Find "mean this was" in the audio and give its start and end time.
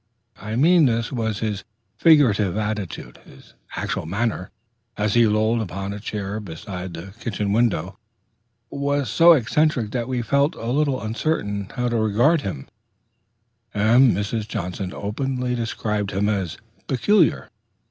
0.55-1.41